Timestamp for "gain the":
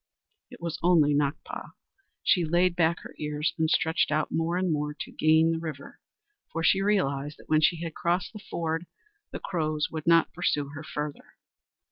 5.11-5.59